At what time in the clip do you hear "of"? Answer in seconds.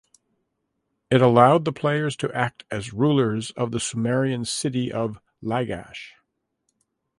3.51-3.69, 4.91-5.19